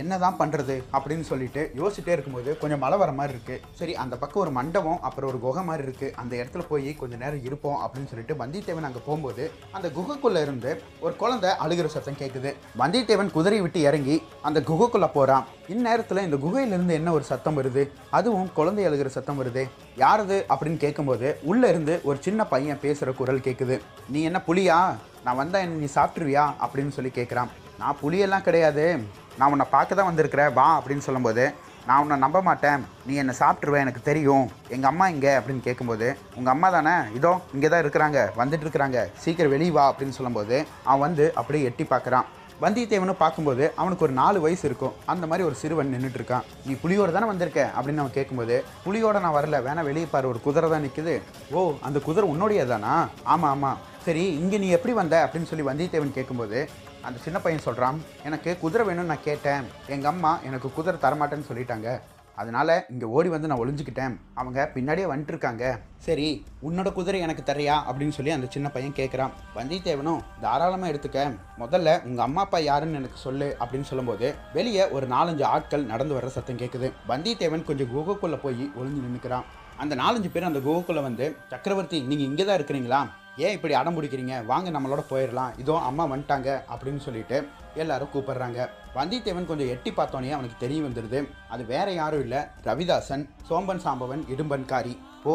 என்னதான் 0.02 0.38
பண்ணுறது 0.40 0.76
அப்படின்னு 0.96 1.24
சொல்லிட்டு 1.30 1.62
யோசிச்சுட்டே 1.80 2.12
இருக்கும்போது 2.14 2.50
கொஞ்சம் 2.62 2.82
மழை 2.84 2.96
வர 3.02 3.12
மாதிரி 3.18 3.34
இருக்குது 3.34 3.72
சரி 3.80 3.94
அந்த 4.02 4.14
பக்கம் 4.22 4.42
ஒரு 4.44 4.52
மண்டபம் 4.58 5.00
அப்புறம் 5.08 5.30
ஒரு 5.30 5.38
குகை 5.44 5.62
மாதிரி 5.68 5.84
இருக்குது 5.86 6.14
அந்த 6.22 6.32
இடத்துல 6.40 6.64
போய் 6.70 6.90
கொஞ்சம் 7.00 7.22
நேரம் 7.24 7.44
இருப்போம் 7.48 7.78
அப்படின்னு 7.84 8.10
சொல்லிட்டு 8.12 8.36
வந்தியத்தேவன் 8.42 8.88
அங்கே 8.88 9.02
போகும்போது 9.08 9.44
அந்த 9.78 9.88
குகைக்குள்ளே 9.96 10.42
இருந்து 10.46 10.72
ஒரு 11.06 11.14
குழந்தை 11.22 11.50
அழுகிற 11.66 11.88
சத்தம் 11.96 12.20
கேட்குது 12.22 12.52
வந்தியத்தேவன் 12.82 13.34
குதிரை 13.36 13.60
விட்டு 13.64 13.80
இறங்கி 13.88 14.16
அந்த 14.48 14.60
குகைக்குள்ளே 14.70 15.10
போகிறான் 15.18 15.46
இந்நேரத்தில் 15.74 16.24
இந்த 16.26 16.38
குகையிலிருந்து 16.44 16.94
என்ன 17.00 17.12
ஒரு 17.18 17.24
சத்தம் 17.30 17.58
வருது? 17.58 17.82
அதுவும் 18.16 18.50
குழந்தை 18.58 18.82
அழுகிற 18.88 19.10
சத்தம் 19.14 19.38
வருது. 19.40 19.62
யாரது 20.02 20.36
அப்படின்னு 20.52 20.78
கேட்கும்போது 20.82 21.28
உள்ளே 21.50 21.68
இருந்து 21.68 21.94
ஒரு 22.08 22.18
சின்ன 22.26 22.40
பையன் 22.52 22.82
பேசுகிற 22.82 23.12
குரல் 23.20 23.44
கேட்குது 23.46 23.76
நீ 24.14 24.22
என்ன 24.28 24.38
புலியா 24.74 24.82
நான் 25.24 25.38
வந்தால் 25.40 25.62
என்ன 25.64 25.80
நீ 25.82 25.88
சாப்பிட்ருவியா 25.98 26.44
அப்படின்னு 26.64 26.94
சொல்லி 26.94 27.10
கேட்குறான் 27.18 27.50
நான் 27.80 27.98
புலியெல்லாம் 28.00 28.44
கிடையாது. 28.46 28.84
நான் 29.38 29.52
உன்னை 29.54 29.66
பார்க்க 29.74 29.98
தான் 29.98 30.08
வந்திருக்கிறேன். 30.08 30.50
வா 30.58 30.66
அப்படின்னு 30.78 31.04
சொல்லும்போது 31.06 31.44
நான் 31.88 32.00
உன்னை 32.02 32.16
நம்ப 32.24 32.38
மாட்டேன். 32.48 32.82
நீ 33.06 33.12
என்னை 33.22 33.34
சாப்பிட்ருவேன் 33.40 33.84
எனக்கு 33.84 34.02
தெரியும். 34.10 34.46
எங்கள் 34.74 34.90
அம்மா 34.90 35.06
இங்கே 35.14 35.32
அப்படின்னு 35.38 35.62
கேட்கும்போது 35.66 36.08
உங்கள் 36.38 36.52
அம்மா 36.54 36.68
தானே? 36.76 36.94
இதோ 37.18 37.32
இங்கே 37.56 37.68
தான் 37.72 37.82
இருக்கிறாங்க 37.84 38.18
வந்துட்டு 38.40 38.66
இருக்கிறாங்க. 38.66 39.00
சீக்கிரம் 39.24 39.54
வெளியே 39.54 39.74
வா 39.78 39.84
அப்படின்னு 39.90 40.16
சொல்லும்போது 40.18 40.58
அவன் 40.90 41.04
வந்து 41.06 41.26
அப்படியே 41.42 41.68
எட்டி 41.70 41.86
பார்க்குறான். 41.92 42.28
வந்தியத்தேவனை 42.62 43.14
பார்க்கும்போது 43.18 43.64
அவனுக்கு 43.80 44.04
ஒரு 44.04 44.14
நாலு 44.20 44.38
வயசு 44.40 44.64
இருக்கும். 44.68 44.92
அந்த 45.12 45.24
மாதிரி 45.26 45.46
ஒரு 45.48 45.56
சிறுவன் 45.60 45.90
நின்றுட்டு 45.94 46.18
இருக்கான் 46.20 46.44
நீ 46.66 46.72
புலியோட 46.82 47.12
தானே 47.12 47.26
வந்திருக்க? 47.26 47.60
அப்படின்னு 47.78 48.02
அவன் 48.02 48.16
கேட்கும்போது 48.18 48.56
புலியோட 48.84 49.20
நான் 49.24 49.36
வரல. 49.38 49.58
வேணா 49.66 49.82
வெளியே 49.88 50.06
பாரு. 50.14 50.28
ஒரு 50.32 50.40
குதிரை 50.46 50.70
தான் 50.70 50.84
நிற்குது 50.86 51.14
ஓ 51.50 51.72
அந்த 51.88 52.00
குதிரை 52.06 52.28
உன்னுடைய 52.32 52.66
தானா 52.72 52.94
ஆமாம் 53.22 53.50
ஆமாம் 53.50 53.80
சரி 54.06 54.24
இங்கே 54.42 54.58
நீ 54.64 54.68
எப்படி 54.76 54.94
வந்த? 55.00 55.14
அப்படின்னு 55.26 55.50
சொல்லி 55.52 55.68
வந்தியத்தேவன் 55.70 56.16
கேட்கும்போது 56.18 56.58
அந்த 57.08 57.18
சின்ன 57.24 57.38
பையன் 57.44 57.66
சொல்கிறான் 57.68 57.98
எனக்கு 58.24 58.50
குதிரை 58.60 58.84
வேணும்னு 58.88 59.12
நான் 59.12 59.28
கேட்டேன். 59.28 59.64
எங்கள் 59.94 60.12
அம்மா 60.12 60.32
எனக்கு 60.48 60.70
குதிரை 60.72 60.98
தரமாட்டேன்னு 61.02 61.50
சொல்லிட்டாங்க. 61.50 61.88
அதனால் 62.40 62.72
இங்கே 62.92 63.06
ஓடி 63.16 63.28
வந்து 63.34 63.48
நான் 63.50 63.62
ஒளிஞ்சுக்கிட்டேன். 63.62 64.14
அவங்க 64.40 64.60
பின்னாடியே 64.74 65.06
வந்துட்டுருக்காங்க. 65.10 65.64
சரி 66.06 66.28
உன்னோட 66.68 66.88
குதிரை 66.98 67.20
எனக்கு 67.26 67.42
தரியா 67.50 67.74
அப்படின்னு 67.88 68.16
சொல்லி 68.18 68.34
அந்த 68.36 68.46
சின்ன 68.54 68.68
பையன் 68.76 68.96
கேட்குறான் 69.00 69.34
வந்தியத்தேவனும் 69.58 70.22
தாராளமாக 70.44 70.92
எடுத்துக்க. 70.92 71.26
முதல்ல 71.62 71.96
உங்கள் 72.08 72.26
அம்மா 72.28 72.44
அப்பா 72.46 72.60
யாருன்னு 72.68 73.00
எனக்கு 73.02 73.20
சொல்லு 73.26 73.48
அப்படின்னு 73.62 73.90
சொல்லும்போது 73.90 74.28
வெளியே 74.58 74.86
ஒரு 74.96 75.08
நாலஞ்சு 75.16 75.44
ஆட்கள் 75.54 75.90
நடந்து 75.92 76.16
வர்ற 76.18 76.30
சத்தம் 76.38 76.62
கேட்குது 76.62 76.90
வந்தியத்தேவன் 77.12 77.68
கொஞ்சம் 77.70 77.92
குகைக்குள்ளே 77.96 78.40
போய் 78.46 78.64
ஒளிஞ்சு 78.80 79.04
நின்றுக்கிறான் 79.06 79.46
அந்த 79.82 79.94
நாலஞ்சு 80.00 80.28
பேர் 80.32 80.50
அந்த 80.52 80.60
குகைக்குள்ளே 80.66 81.02
வந்து 81.10 81.26
சக்கரவர்த்தி 81.52 82.00
நீங்கள் 82.10 82.28
இங்கே 82.30 82.44
தான் 82.44 82.58
இருக்கிறீங்களா? 82.58 83.02
ஏன் 83.42 83.54
இப்படி 83.54 83.74
அடம் 83.78 83.96
பிடிக்கிறீங்க? 83.96 84.34
வாங்க 84.50 84.68
நம்மளோட 84.74 85.02
போயிடலாம். 85.12 85.54
இதோ 85.62 85.76
அம்மா 85.86 86.04
வந்துட்டாங்க 86.10 86.50
அப்படின்னு 86.72 87.00
சொல்லிட்டு 87.06 87.38
எல்லாரும் 87.82 88.10
கூப்பிடுறாங்க. 88.12 88.58
வந்தியத்தேவன் 88.98 89.48
கொஞ்சம் 89.48 89.70
எட்டி 89.74 89.90
பார்த்தோன்னே 89.96 90.34
அவனுக்கு 90.36 90.58
தெரிய 90.60 90.80
வந்துடுது 90.84 91.20
அது 91.54 91.62
வேற 91.72 91.86
யாரும் 91.92 92.22
இல்லை. 92.26 92.40
ரவிதாசன் 92.68 93.24
சோம்பன் 93.48 93.82
சாம்பவன் 93.86 94.22
இடும்பன்காரி 94.34 94.94
ஓ 95.30 95.34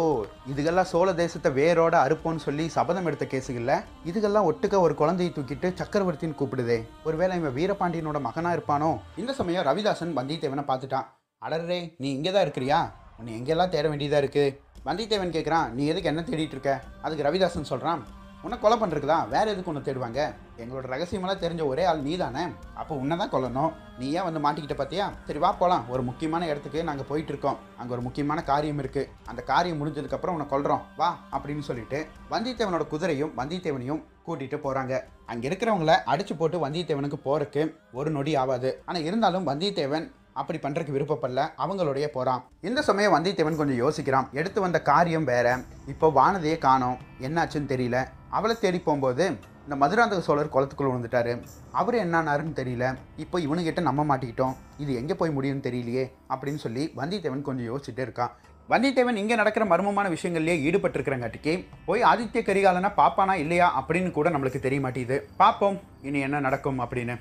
இதுகெல்லாம் 0.52 0.90
சோழ 0.92 1.10
தேசத்தை 1.20 1.52
வேரோட 1.60 1.96
அறுப்போன்னு 2.06 2.46
சொல்லி 2.46 2.66
சபதம் 2.78 3.08
எடுத்த 3.10 3.26
கேஸுகளில் 3.32 3.76
இதுகெல்லாம் 4.10 4.48
ஒட்டுக்க 4.50 4.80
ஒரு 4.86 4.96
குழந்தையை 5.02 5.32
தூக்கிட்டு 5.36 5.70
சக்கரவர்த்தின்னு 5.82 6.40
கூப்பிடுதே. 6.42 6.80
ஒருவேளை 7.08 7.38
இவன் 7.40 7.58
வீரபாண்டியனோட 7.60 8.20
மகனா 8.28 8.52
இருப்பானோ? 8.58 8.92
இந்த 9.22 9.34
சமயம் 9.40 9.68
ரவிதாசன் 9.70 10.18
வந்தியத்தேவனை 10.20 10.66
பார்த்துட்டான். 10.72 11.10
அடரே 11.42 11.82
நீ 11.98 12.08
இங்கே 12.18 12.32
தான் 12.32 12.46
இருக்கிறியா? 12.48 12.80
உன்னை 13.20 13.32
எங்கெல்லாம் 13.40 13.72
தேட 13.76 13.86
வேண்டியதாக 13.92 14.24
இருக்குது 14.24 14.56
வந்தியத்தேவன் 14.90 15.36
கேட்குறான் 15.36 15.68
நீ 15.80 15.84
எதுக்கு 15.92 16.12
என்ன 16.12 16.22
தேடிட்டு 16.30 16.56
இருக்க? 16.58 16.72
அதுக்கு 17.06 17.26
ரவிதாசன் 17.28 17.72
சொல்கிறான் 17.74 18.02
உன்னை 18.44 18.56
கொலை 18.60 18.76
பண்ணுறதுக்கு 18.82 19.10
தான் 19.12 19.30
வேற 19.32 19.46
எதுக்கு 19.54 19.70
ஒன்று 19.72 19.86
தேடுவாங்க? 19.88 20.20
எங்களோட 20.62 20.86
ரகசியமெல்லாம் 20.92 21.42
தெரிஞ்ச 21.42 21.62
ஒரே 21.72 21.84
ஆள் 21.90 22.04
நீ 22.06 22.14
தானே 22.22 22.44
அப்போ 22.82 22.94
உன்னை 23.02 23.16
தான் 23.22 23.32
கொல்லணும். 23.34 23.72
நீ 24.00 24.06
ஏன் 24.18 24.26
வந்து 24.28 24.42
மாட்டிக்கிட்ட 24.46 24.76
பார்த்தியா 24.82 25.06
சரி 25.28 25.40
வா 25.44 25.50
போகலாம் 25.62 25.88
ஒரு 25.94 26.04
முக்கியமான 26.10 26.48
இடத்துக்கு 26.52 26.82
நாங்கள் 26.90 27.08
போயிட்டு 27.10 27.32
இருக்கோம். 27.34 27.58
அங்கே 27.80 27.94
ஒரு 27.96 28.04
முக்கியமான 28.06 28.44
காரியம் 28.52 28.80
இருக்குது 28.84 29.10
அந்த 29.32 29.44
காரியம் 29.52 29.80
முடிஞ்சதுக்கப்புறம் 29.82 30.38
உன்னை 30.38 30.48
கொல்றோம். 30.54 30.86
வா 31.02 31.10
அப்படின்னு 31.36 31.66
சொல்லிட்டு 31.70 32.00
வந்தியத்தேவனோட 32.34 32.86
குதிரையும் 32.94 33.34
வந்தியத்தேவனையும் 33.42 34.02
கூட்டிகிட்டு 34.28 34.60
போகிறாங்க 34.66 34.96
அங்கே 35.34 35.48
இருக்கிறவங்கள 35.50 35.94
அடிச்சு 36.14 36.36
போட்டு 36.40 36.58
வந்தியத்தேவனுக்கு 36.66 37.20
போகிறக்கு 37.28 37.64
ஒரு 38.00 38.12
நொடி 38.18 38.34
ஆகாது 38.44 38.72
ஆனால் 38.88 39.06
இருந்தாலும் 39.10 39.48
வந்தியத்தேவன் 39.52 40.08
அப்படி 40.42 40.60
பண்ணுறதுக்கு 40.64 40.96
விருப்பப்படல. 40.98 41.44
அவங்களுடைய 41.64 42.08
போகிறான் 42.16 42.44
இந்த 42.70 42.82
சமயம் 42.90 43.16
வந்தியத்தேவன் 43.16 43.60
கொஞ்சம் 43.62 43.82
யோசிக்கிறான். 43.84 44.28
எடுத்து 44.40 44.60
வந்த 44.66 44.80
காரியம் 44.90 45.30
வேற. 45.34 45.48
இப்போ 45.94 46.10
வானதியே 46.20 46.58
காணோம். 46.68 47.00
என்னாச்சுன்னு 47.28 47.72
தெரியல. 47.76 48.00
அவளை 48.38 48.56
தேடி 48.64 48.80
போகும்போது 48.80 49.26
இந்த 49.64 49.78
மதுராந்தக 49.82 50.22
சோழர் 50.28 50.52
குளத்துக்குள்ள 50.54 50.90
விழுந்துட்டாரு. 50.92 51.34
அவர் 51.80 51.96
என்னானாருன்னு 52.04 52.54
தெரியல. 52.60 52.86
இப்போ 53.24 53.40
இவனுக்கிட்ட 53.46 53.82
நம்ப 53.88 54.04
மாட்டிக்கிட்டோம். 54.12 54.56
இது 54.84 54.92
எங்கே 55.02 55.16
போய் 55.20 55.36
முடியும்னு 55.38 55.66
தெரியலையே 55.68 56.06
அப்படின்னு 56.34 56.62
சொல்லி 56.66 56.86
வந்தியத்தேவன் 57.02 57.48
கொஞ்சம் 57.50 57.70
யோசிச்சுட்டே 57.72 58.06
இருக்கான். 58.08 58.32
வந்தியத்தேவன் 58.72 59.20
இங்கே 59.24 59.36
நடக்கிற 59.42 59.66
மர்மமான 59.72 60.08
விஷயங்கள்லேயே 60.16 60.58
ஈடுபட்டிருக்கிறங்காட்டிக்கு 60.68 61.54
போய் 61.90 62.08
ஆதித்ய 62.12 62.42
கரிகாலனா 62.50 62.90
பாப்பானா 63.02 63.36
இல்லையா 63.44 63.68
அப்படின்னு 63.82 64.12
கூட 64.18 64.30
நம்மளுக்கு 64.36 64.66
தெரிய 64.66 64.82
மாட்டேங்குது. 64.86 65.20
பார்ப்போம் 65.42 65.80
இனி 66.10 66.22
என்ன 66.28 66.40
நடக்கும் 66.48 66.82
அப்படின்னு. 66.86 67.18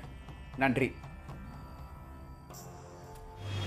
நன்றி. 0.63 0.89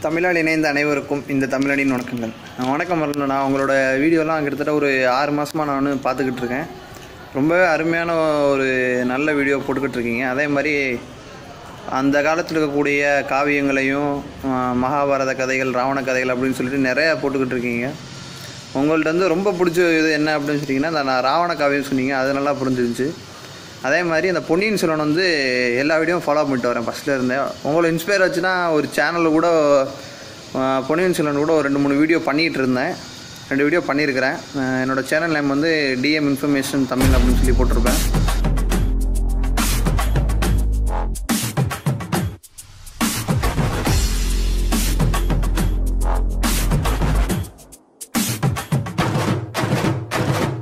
தமிழால் 0.05 0.39
இணைந்த 0.41 0.67
அனைவருக்கும் 0.73 1.21
இந்த 1.33 1.47
தமிழனின் 1.53 1.93
வணக்கங்கள். 1.95 2.33
வணக்கம் 2.71 3.03
வரணும். 3.03 3.31
நான் 3.33 3.45
உங்களோட 3.47 3.73
வீடியோலாம் 4.03 4.43
கிட்டத்தட்ட 4.45 4.73
ஒரு 4.79 4.89
ஆறு 5.19 5.33
மாதமாக 5.37 5.67
நான் 5.69 5.79
வந்து 5.81 6.03
பார்த்துக்கிட்டு 6.07 6.43
இருக்கேன். 6.43 6.67
ரொம்பவே 7.37 7.67
அருமையான 7.75 8.17
ஒரு 8.53 8.67
நல்ல 9.13 9.33
வீடியோ 9.39 9.57
போட்டுக்கிட்டு 9.67 9.99
இருக்கீங்க. 9.99 10.25
அதே 10.33 10.47
மாதிரி 10.55 10.73
அந்த 11.99 12.17
காலத்தில் 12.27 12.59
இருக்கக்கூடிய 12.59 13.13
காவியங்களையும் 13.33 14.11
மகாபாரத 14.85 15.35
கதைகள் 15.43 15.77
ராவண 15.81 16.03
கதைகள் 16.09 16.35
அப்படின்னு 16.35 16.59
சொல்லிட்டு 16.61 16.89
நிறையா 16.91 17.13
போட்டுக்கிட்டு 17.23 17.57
இருக்கீங்க. 17.57 17.89
உங்கள்கிட்ட 18.81 19.15
வந்து 19.15 19.33
ரொம்ப 19.35 19.53
பிடிச்ச 19.61 19.79
இது 20.01 20.11
என்ன 20.21 20.35
அப்படின்னு 20.39 20.63
சொன்னீங்கன்னா 20.65 20.93
அந்த 20.95 21.05
நான் 21.11 21.27
ராவண 21.31 21.55
காவியம் 21.63 21.91
சொன்னீங்க. 21.91 22.15
அது 22.23 22.39
நல்லா 22.39 22.55
புரிஞ்சிருந்துச்சு. 22.63 23.09
அதே 23.87 24.01
மாதிரி 24.11 24.27
அந்த 24.33 24.43
பொன்னியின் 24.49 24.81
செல்வன் 24.81 25.05
வந்து 25.07 25.25
எல்லா 25.83 25.95
வீடியோவும் 26.01 26.27
ஃபாலோ 26.27 26.43
பண்ணிட்டு 26.49 26.71
வரேன் 26.71 26.87
ஃபஸ்ட்டில் 26.89 27.15
இருந்தேன் 27.17 27.47
உங்களை 27.69 27.87
இன்ஸ்பயர் 27.93 28.25
ஆச்சுன்னா 28.27 28.53
ஒரு 28.77 28.89
சேனலில் 28.97 29.37
கூட 29.37 29.49
பொன்னியின் 30.89 31.17
செல்வன் 31.19 31.43
கூட 31.45 31.55
ஒரு 31.59 31.67
ரெண்டு 31.69 31.83
மூணு 31.85 32.01
வீடியோ 32.03 32.21
பண்ணிகிட்டு 32.29 32.61
இருந்தேன். 32.63 32.93
ரெண்டு 33.51 33.65
வீடியோ 33.67 33.81
பண்ணியிருக்கிறேன் 33.89 34.37
என்னோடய 34.57 34.83
என்னோட 34.83 35.03
சேனல் 35.13 35.37
நேம் 35.37 35.55
வந்து 35.55 35.73
டிஎம் 36.05 36.29
இன்ஃபர்மேஷன் 36.33 36.91
தமிழ் 36.93 37.17
அப்படின்னு 37.17 37.41
சொல்லி 37.41 37.57
போட்டிருப்பேன். 37.61 38.01